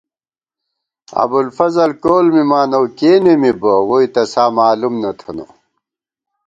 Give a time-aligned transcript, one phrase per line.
[1.23, 5.45] ابُوالفضل کول مِمان اؤ کېنےمِبہ ووئی تساں مالُوم نہ تھنہ